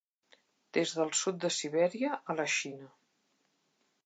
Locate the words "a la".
2.35-2.47